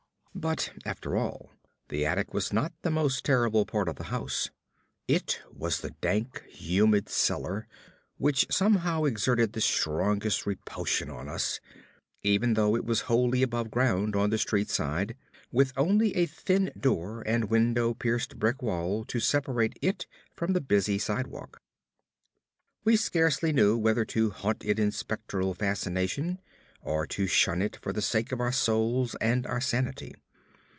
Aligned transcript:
But 0.33 0.71
after 0.85 1.15
all, 1.15 1.51
the 1.89 2.03
attic 2.05 2.33
was 2.33 2.51
not 2.53 2.71
the 2.81 2.89
most 2.89 3.23
terrible 3.25 3.63
part 3.65 3.87
of 3.89 3.97
the 3.97 4.05
house. 4.05 4.49
It 5.07 5.39
was 5.51 5.81
the 5.81 5.91
dank, 6.01 6.41
humid 6.47 7.09
cellar 7.09 7.67
which 8.17 8.47
somehow 8.49 9.03
exerted 9.03 9.53
the 9.53 9.61
strongest 9.61 10.47
repulsion 10.47 11.11
on 11.11 11.29
us, 11.29 11.59
even 12.23 12.53
though 12.55 12.75
it 12.75 12.85
was 12.85 13.01
wholly 13.01 13.43
above 13.43 13.69
ground 13.69 14.15
on 14.15 14.29
the 14.31 14.39
street 14.39 14.69
side, 14.69 15.15
with 15.51 15.73
only 15.77 16.15
a 16.15 16.25
thin 16.25 16.71
door 16.79 17.21
and 17.27 17.51
window 17.51 17.93
pierced 17.93 18.39
brick 18.39 18.63
wall 18.63 19.05
to 19.05 19.19
separate 19.19 19.77
it 19.81 20.07
from 20.35 20.53
the 20.53 20.61
busy 20.61 20.97
sidewalk. 20.97 21.61
We 22.83 22.95
scarcely 22.95 23.51
knew 23.51 23.77
whether 23.77 24.05
to 24.05 24.31
haunt 24.31 24.65
it 24.65 24.79
in 24.79 24.91
spectral 24.91 25.53
fascination, 25.53 26.39
or 26.83 27.05
to 27.05 27.27
shun 27.27 27.61
it 27.61 27.75
for 27.75 27.93
the 27.93 28.01
sake 28.01 28.31
of 28.31 28.39
our 28.39 28.51
souls 28.51 29.15
and 29.21 29.45
our 29.45 29.61
sanity. 29.61 30.15